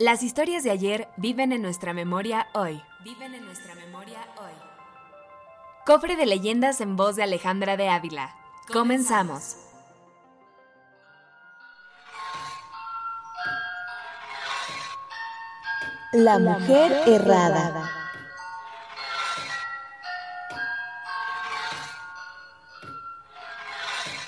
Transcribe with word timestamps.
Las 0.00 0.24
historias 0.24 0.64
de 0.64 0.72
ayer 0.72 1.08
viven 1.16 1.52
en 1.52 1.62
nuestra 1.62 1.94
memoria 1.94 2.48
hoy. 2.52 2.82
Viven 3.04 3.32
en 3.32 3.44
nuestra 3.44 3.76
memoria 3.76 4.26
hoy. 4.38 4.52
Cofre 5.86 6.16
de 6.16 6.26
leyendas 6.26 6.80
en 6.80 6.96
voz 6.96 7.14
de 7.14 7.22
Alejandra 7.22 7.76
de 7.76 7.88
Ávila. 7.88 8.34
Comenzamos. 8.72 9.56
La 16.12 16.40
mujer 16.40 16.92
errada. 17.06 17.88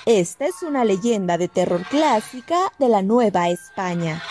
Esta 0.04 0.46
es 0.46 0.62
una 0.62 0.84
leyenda 0.84 1.36
de 1.36 1.48
terror 1.48 1.82
clásica 1.82 2.72
de 2.78 2.88
la 2.88 3.02
Nueva 3.02 3.48
España. 3.48 4.22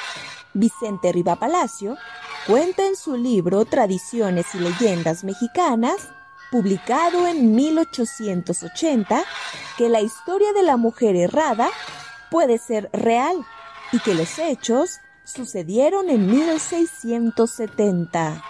Vicente 0.55 1.11
Riva 1.11 1.35
Palacio 1.35 1.97
cuenta 2.47 2.87
en 2.87 2.95
su 2.95 3.15
libro 3.17 3.65
Tradiciones 3.65 4.55
y 4.55 4.59
Leyendas 4.59 5.25
Mexicanas, 5.25 6.07
publicado 6.49 7.27
en 7.27 7.53
1880, 7.53 9.23
que 9.77 9.89
la 9.89 9.99
historia 10.01 10.53
de 10.53 10.63
la 10.63 10.77
mujer 10.77 11.17
errada 11.17 11.69
puede 12.31 12.57
ser 12.57 12.89
real 12.93 13.35
y 13.91 13.99
que 13.99 14.15
los 14.15 14.39
hechos 14.39 15.01
sucedieron 15.25 16.09
en 16.09 16.31
1670. 16.31 18.41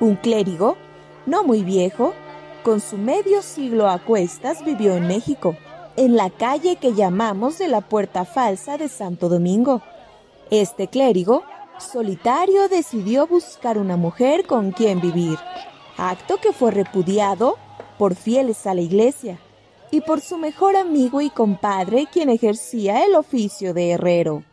Un 0.00 0.16
clérigo, 0.16 0.78
no 1.26 1.44
muy 1.44 1.62
viejo, 1.62 2.14
con 2.62 2.80
su 2.80 2.98
medio 2.98 3.42
siglo 3.42 3.88
a 3.88 3.98
cuestas 3.98 4.64
vivió 4.64 4.94
en 4.94 5.06
México, 5.06 5.56
en 5.96 6.16
la 6.16 6.30
calle 6.30 6.76
que 6.76 6.94
llamamos 6.94 7.58
de 7.58 7.68
la 7.68 7.80
Puerta 7.80 8.24
Falsa 8.24 8.76
de 8.76 8.88
Santo 8.88 9.28
Domingo. 9.28 9.82
Este 10.50 10.88
clérigo, 10.88 11.42
solitario, 11.78 12.68
decidió 12.68 13.26
buscar 13.26 13.78
una 13.78 13.96
mujer 13.96 14.46
con 14.46 14.72
quien 14.72 15.00
vivir, 15.00 15.38
acto 15.96 16.38
que 16.38 16.52
fue 16.52 16.70
repudiado 16.70 17.56
por 17.98 18.14
fieles 18.14 18.66
a 18.66 18.74
la 18.74 18.80
iglesia 18.80 19.38
y 19.90 20.00
por 20.00 20.20
su 20.20 20.38
mejor 20.38 20.76
amigo 20.76 21.20
y 21.20 21.30
compadre 21.30 22.06
quien 22.12 22.30
ejercía 22.30 23.04
el 23.04 23.14
oficio 23.14 23.74
de 23.74 23.90
herrero. 23.90 24.44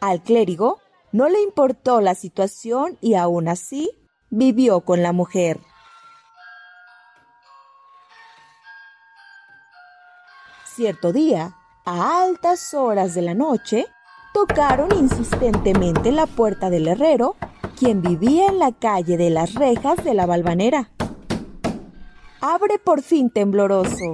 Al 0.00 0.22
clérigo 0.22 0.78
no 1.12 1.28
le 1.28 1.40
importó 1.42 2.00
la 2.00 2.14
situación 2.14 2.98
y 3.00 3.14
aún 3.14 3.48
así 3.48 3.90
vivió 4.30 4.80
con 4.80 5.02
la 5.02 5.12
mujer. 5.12 5.60
Cierto 10.74 11.12
día, 11.12 11.56
a 11.84 12.22
altas 12.22 12.74
horas 12.74 13.14
de 13.14 13.22
la 13.22 13.34
noche, 13.34 13.86
tocaron 14.32 14.94
insistentemente 14.96 16.10
la 16.12 16.26
puerta 16.26 16.70
del 16.70 16.88
herrero, 16.88 17.36
quien 17.78 18.02
vivía 18.02 18.48
en 18.48 18.58
la 18.58 18.72
calle 18.72 19.16
de 19.16 19.30
las 19.30 19.54
rejas 19.54 20.02
de 20.04 20.14
la 20.14 20.26
Balvanera 20.26 20.90
abre 22.44 22.78
por 22.78 23.00
fin 23.00 23.30
tembloroso 23.30 24.12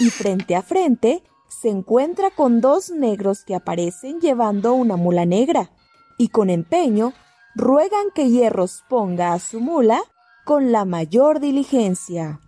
y 0.00 0.10
frente 0.10 0.56
a 0.56 0.62
frente 0.62 1.22
se 1.48 1.68
encuentra 1.68 2.32
con 2.32 2.60
dos 2.60 2.90
negros 2.90 3.44
que 3.44 3.54
aparecen 3.54 4.20
llevando 4.20 4.74
una 4.74 4.96
mula 4.96 5.24
negra 5.26 5.70
y 6.18 6.28
con 6.28 6.50
empeño 6.50 7.12
ruegan 7.54 8.10
que 8.16 8.30
Hierros 8.30 8.82
ponga 8.88 9.32
a 9.32 9.38
su 9.38 9.60
mula 9.60 10.02
con 10.44 10.72
la 10.72 10.84
mayor 10.84 11.38
diligencia. 11.38 12.40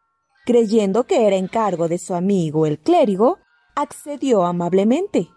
Creyendo 0.47 1.04
que 1.04 1.28
era 1.28 1.37
encargo 1.37 1.87
de 1.87 1.98
su 1.98 2.15
amigo 2.15 2.66
el 2.66 2.81
clérigo, 2.81 3.38
accedió 3.80 4.44
amablemente. 4.44 5.28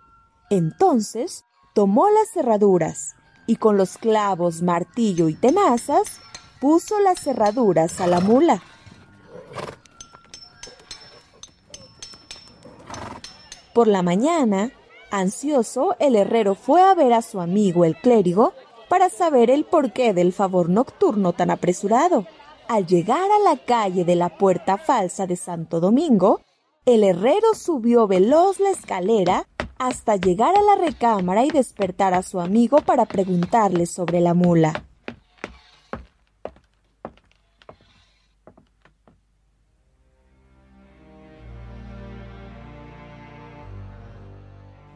Entonces 0.49 1.45
tomó 1.73 2.09
las 2.09 2.29
cerraduras 2.31 3.15
y 3.47 3.57
con 3.57 3.77
los 3.77 3.97
clavos, 3.97 4.61
martillo 4.61 5.29
y 5.29 5.33
tenazas 5.33 6.19
puso 6.61 6.99
las 6.99 7.19
cerraduras 7.19 7.99
a 7.99 8.07
la 8.07 8.21
mula 8.21 8.61
Por 13.73 13.87
la 13.87 14.03
mañana, 14.03 14.71
ansioso, 15.09 15.95
el 15.97 16.15
herrero 16.15 16.53
fue 16.53 16.83
a 16.83 16.93
ver 16.93 17.11
a 17.11 17.23
su 17.23 17.41
amigo 17.41 17.85
el 17.85 17.95
clérigo 17.95 18.53
para 18.87 19.09
saber 19.09 19.49
el 19.49 19.65
porqué 19.65 20.13
del 20.13 20.31
favor 20.31 20.69
nocturno 20.69 21.33
tan 21.33 21.49
apresurado. 21.49 22.27
Al 22.67 22.85
llegar 22.85 23.31
a 23.31 23.39
la 23.39 23.57
calle 23.57 24.05
de 24.05 24.15
la 24.15 24.37
Puerta 24.37 24.77
Falsa 24.77 25.25
de 25.25 25.35
Santo 25.37 25.79
Domingo, 25.79 26.41
el 26.85 27.03
herrero 27.03 27.53
subió 27.55 28.07
veloz 28.07 28.59
la 28.59 28.71
escalera 28.71 29.47
hasta 29.77 30.17
llegar 30.17 30.53
a 30.57 30.61
la 30.61 30.85
recámara 30.85 31.45
y 31.45 31.49
despertar 31.49 32.13
a 32.13 32.23
su 32.23 32.39
amigo 32.39 32.79
para 32.81 33.05
preguntarle 33.05 33.85
sobre 33.85 34.19
la 34.19 34.33
mula. 34.33 34.85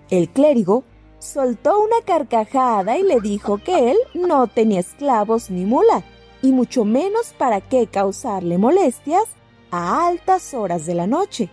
El 0.09 0.29
clérigo 0.29 0.85
soltó 1.19 1.81
una 1.81 2.01
carcajada 2.05 2.97
y 2.97 3.03
le 3.03 3.19
dijo 3.19 3.57
que 3.57 3.91
él 3.91 3.97
no 4.13 4.47
tenía 4.47 4.79
esclavos 4.79 5.49
ni 5.49 5.65
mula, 5.65 6.03
y 6.41 6.53
mucho 6.53 6.85
menos 6.85 7.33
para 7.37 7.59
qué 7.59 7.87
causarle 7.87 8.57
molestias 8.57 9.25
a 9.69 10.07
altas 10.07 10.53
horas 10.53 10.85
de 10.85 10.95
la 10.95 11.07
noche, 11.07 11.49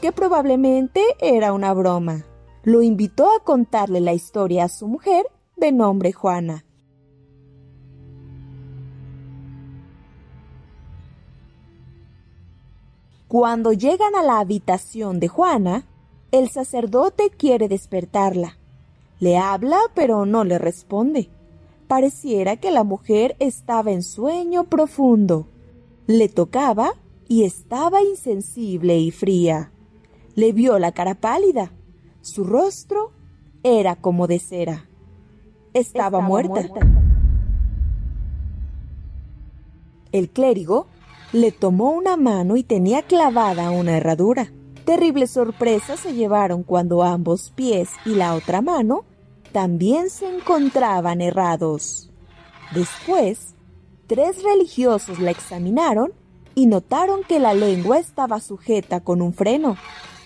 que 0.00 0.12
probablemente 0.12 1.02
era 1.20 1.52
una 1.52 1.74
broma. 1.74 2.24
Lo 2.62 2.82
invitó 2.82 3.26
a 3.26 3.42
contarle 3.42 4.00
la 4.00 4.12
historia 4.12 4.64
a 4.64 4.68
su 4.68 4.86
mujer, 4.86 5.26
de 5.56 5.72
nombre 5.72 6.12
Juana. 6.12 6.64
Cuando 13.26 13.72
llegan 13.72 14.14
a 14.14 14.22
la 14.22 14.38
habitación 14.38 15.20
de 15.20 15.28
Juana, 15.28 15.84
el 16.30 16.48
sacerdote 16.48 17.30
quiere 17.30 17.68
despertarla. 17.68 18.56
Le 19.20 19.36
habla, 19.36 19.78
pero 19.94 20.24
no 20.24 20.44
le 20.44 20.58
responde. 20.58 21.28
Pareciera 21.88 22.56
que 22.56 22.70
la 22.70 22.84
mujer 22.84 23.36
estaba 23.38 23.90
en 23.90 24.02
sueño 24.02 24.64
profundo. 24.64 25.46
Le 26.06 26.28
tocaba 26.28 26.92
y 27.26 27.44
estaba 27.44 28.02
insensible 28.02 28.98
y 28.98 29.10
fría. 29.10 29.72
Le 30.38 30.52
vio 30.52 30.78
la 30.78 30.92
cara 30.92 31.16
pálida. 31.16 31.72
Su 32.20 32.44
rostro 32.44 33.10
era 33.64 33.96
como 33.96 34.28
de 34.28 34.38
cera. 34.38 34.88
Estaba, 35.74 36.20
muerta. 36.20 36.52
muerta. 36.52 36.80
El 40.12 40.30
clérigo 40.30 40.86
le 41.32 41.50
tomó 41.50 41.90
una 41.90 42.16
mano 42.16 42.56
y 42.56 42.62
tenía 42.62 43.02
clavada 43.02 43.72
una 43.72 43.96
herradura. 43.96 44.52
Terrible 44.84 45.26
sorpresa 45.26 45.96
se 45.96 46.14
llevaron 46.14 46.62
cuando 46.62 47.02
ambos 47.02 47.50
pies 47.56 47.90
y 48.04 48.10
la 48.10 48.36
otra 48.36 48.62
mano 48.62 49.06
también 49.50 50.08
se 50.08 50.32
encontraban 50.32 51.20
errados. 51.20 52.12
Después, 52.72 53.56
tres 54.06 54.44
religiosos 54.44 55.18
la 55.18 55.32
examinaron 55.32 56.12
y 56.54 56.66
notaron 56.66 57.24
que 57.24 57.40
la 57.40 57.54
lengua 57.54 57.98
estaba 57.98 58.38
sujeta 58.38 59.00
con 59.00 59.20
un 59.20 59.32
freno 59.32 59.76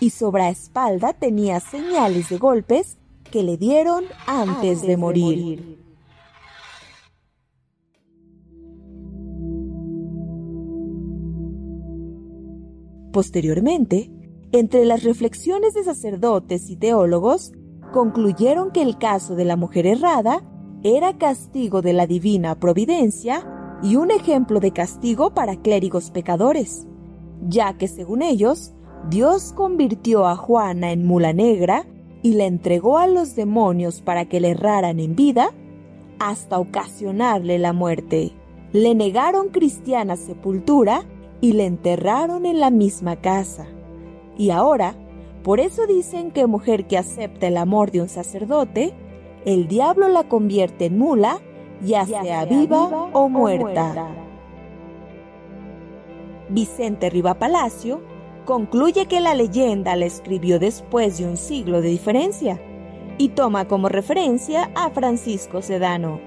y 0.02 0.10
sobre 0.10 0.42
la 0.42 0.50
espalda 0.50 1.12
tenía 1.12 1.60
señales 1.60 2.28
de 2.28 2.36
golpes 2.36 2.98
que 3.30 3.44
le 3.44 3.56
dieron 3.56 4.02
antes, 4.26 4.82
de, 4.82 4.96
morir. 4.96 5.78
Posteriormente, 13.12 14.10
entre 14.50 14.86
las 14.86 15.04
reflexiones 15.04 15.72
de 15.74 15.84
sacerdotes 15.84 16.68
y 16.68 16.74
teólogos, 16.74 17.52
concluyeron 17.92 18.72
que 18.72 18.82
el 18.82 18.98
caso 18.98 19.36
de 19.36 19.44
la 19.44 19.54
mujer 19.54 19.86
errada 19.86 20.42
era 20.82 21.16
castigo 21.16 21.80
de 21.80 21.92
la 21.92 22.08
divina 22.08 22.58
providencia 22.58 23.78
y 23.84 23.94
un 23.94 24.10
ejemplo 24.10 24.58
de 24.58 24.72
castigo 24.72 25.32
para 25.32 25.54
clérigos 25.62 26.10
pecadores, 26.10 26.88
ya 27.46 27.78
que 27.78 27.86
según 27.86 28.22
ellos, 28.22 28.74
Dios 29.08 29.52
convirtió 29.52 30.26
a 30.26 30.36
Juana 30.36 30.92
en 30.92 31.04
mula 31.04 31.32
negra 31.32 31.84
y 32.22 32.34
la 32.34 32.44
entregó 32.44 32.98
a 32.98 33.08
los 33.08 33.34
demonios 33.34 34.00
para 34.00 34.26
que 34.26 34.40
le 34.40 34.50
erraran 34.50 35.00
en 35.00 35.16
vida 35.16 35.50
hasta 36.20 36.58
ocasionarle 36.58 37.58
la 37.58 37.72
muerte. 37.72 38.32
Le 38.72 38.94
negaron 38.94 39.48
cristiana 39.48 40.16
sepultura 40.16 41.02
y 41.40 41.52
le 41.52 41.66
enterraron 41.66 42.46
en 42.46 42.60
la 42.60 42.70
misma 42.70 43.16
casa. 43.16 43.66
Y 44.38 44.50
ahora, 44.50 44.94
por 45.42 45.58
eso 45.58 45.86
dicen 45.86 46.30
que 46.30 46.46
mujer 46.46 46.86
que 46.86 46.96
acepta 46.96 47.48
el 47.48 47.56
amor 47.56 47.90
de 47.90 48.02
un 48.02 48.08
sacerdote, 48.08 48.94
el 49.44 49.66
diablo 49.66 50.08
la 50.08 50.28
convierte 50.28 50.86
en 50.86 50.98
mula, 50.98 51.40
ya, 51.84 52.06
sea, 52.06 52.44
viva, 52.44 53.10
o 53.12 53.28
muerta. 53.28 54.06
Vicente 56.48 57.10
Riva 57.10 57.34
Palacio 57.34 58.11
concluye 58.44 59.06
que 59.06 59.20
la 59.20 59.34
leyenda 59.34 59.96
la 59.96 60.06
escribió 60.06 60.58
después 60.58 61.18
de 61.18 61.24
un 61.24 61.36
siglo 61.36 61.80
de 61.80 61.88
diferencia 61.88 62.60
y 63.18 63.30
toma 63.30 63.68
como 63.68 63.88
referencia 63.88 64.70
a 64.74 64.90
Francisco 64.90 65.62
Sedano, 65.62 66.20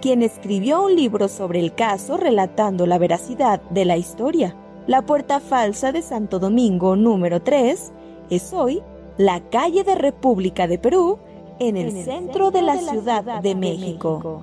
quien 0.00 0.22
escribió 0.22 0.84
un 0.84 0.96
libro 0.96 1.28
sobre 1.28 1.60
el 1.60 1.74
caso 1.74 2.16
relatando 2.16 2.86
la 2.86 2.98
veracidad 2.98 3.60
de 3.70 3.84
la 3.84 3.96
historia. 3.96 4.56
La 4.86 5.02
puerta 5.02 5.40
falsa 5.40 5.92
de 5.92 6.02
Santo 6.02 6.38
Domingo 6.38 6.96
número 6.96 7.40
3 7.40 7.92
es 8.30 8.52
hoy 8.52 8.82
la 9.16 9.40
calle 9.50 9.84
de 9.84 9.94
República 9.94 10.66
de 10.66 10.78
Perú 10.78 11.18
en 11.58 11.76
el, 11.76 11.92
centro, 12.04 12.50
de 12.50 12.62
la, 12.62 12.76
ciudad, 12.78 13.40
de, 13.40 13.54
México. 13.54 14.42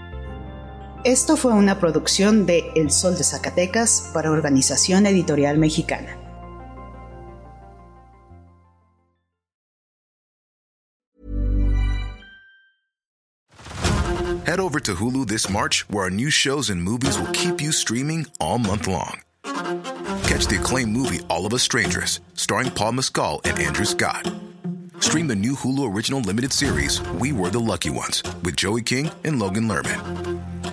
Esto 1.03 1.35
fue 1.35 1.53
una 1.53 1.79
producción 1.79 2.45
de 2.45 2.71
El 2.75 2.91
Sol 2.91 3.17
de 3.17 3.23
Zacatecas 3.23 4.11
para 4.13 4.29
Organización 4.29 5.07
Editorial 5.07 5.57
Mexicana. 5.57 6.15
Head 14.45 14.59
over 14.59 14.79
to 14.81 14.93
Hulu 14.93 15.27
this 15.27 15.49
March, 15.49 15.85
where 15.89 16.03
our 16.03 16.11
new 16.11 16.29
shows 16.29 16.69
and 16.69 16.83
movies 16.83 17.17
will 17.17 17.31
keep 17.31 17.61
you 17.61 17.71
streaming 17.71 18.27
all 18.39 18.59
month 18.59 18.87
long. 18.87 19.21
Catch 20.27 20.45
the 20.47 20.57
acclaimed 20.59 20.91
movie 20.91 21.21
All 21.29 21.47
of 21.47 21.53
Us 21.53 21.63
Strangers, 21.63 22.19
starring 22.35 22.69
Paul 22.69 22.91
Mescal 22.91 23.41
and 23.45 23.57
Andrew 23.57 23.85
Scott. 23.85 24.31
Stream 24.99 25.27
the 25.27 25.35
new 25.35 25.55
Hulu 25.55 25.91
original 25.91 26.19
limited 26.19 26.53
series 26.53 27.01
We 27.19 27.31
Were 27.31 27.49
the 27.49 27.59
Lucky 27.59 27.89
Ones 27.89 28.21
with 28.43 28.55
Joey 28.55 28.83
King 28.83 29.09
and 29.23 29.39
Logan 29.39 29.67
Lerman. 29.67 30.60